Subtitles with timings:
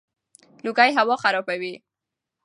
[0.63, 1.73] لوګي هوا خرابوي.